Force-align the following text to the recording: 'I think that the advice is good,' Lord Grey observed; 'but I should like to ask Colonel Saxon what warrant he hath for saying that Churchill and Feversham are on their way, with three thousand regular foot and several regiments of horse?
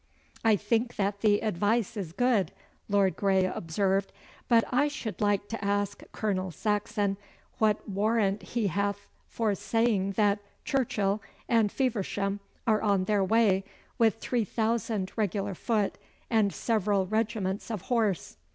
'I 0.43 0.55
think 0.55 0.95
that 0.95 1.21
the 1.21 1.41
advice 1.43 1.95
is 1.95 2.11
good,' 2.11 2.51
Lord 2.89 3.15
Grey 3.15 3.45
observed; 3.45 4.11
'but 4.47 4.63
I 4.71 4.87
should 4.87 5.21
like 5.21 5.47
to 5.49 5.63
ask 5.63 6.01
Colonel 6.11 6.49
Saxon 6.49 7.17
what 7.59 7.87
warrant 7.87 8.41
he 8.41 8.65
hath 8.65 9.07
for 9.27 9.53
saying 9.53 10.13
that 10.13 10.39
Churchill 10.65 11.21
and 11.47 11.71
Feversham 11.71 12.39
are 12.65 12.81
on 12.81 13.03
their 13.03 13.23
way, 13.23 13.63
with 13.99 14.15
three 14.15 14.43
thousand 14.43 15.11
regular 15.17 15.53
foot 15.53 15.99
and 16.31 16.51
several 16.51 17.05
regiments 17.05 17.69
of 17.69 17.81
horse? 17.83 18.37